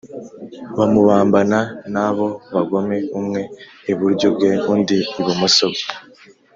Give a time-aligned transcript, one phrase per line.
[0.77, 1.59] Bamubambana
[1.93, 3.41] n’abo bagome umwe
[3.91, 5.85] iburyo bwe undi ibimoso bwe